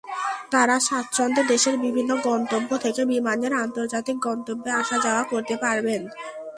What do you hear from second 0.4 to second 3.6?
তাঁরা স্বাচ্ছন্দ্যে দেশের বিভিন্ন গন্তব্য থেকে বিমানের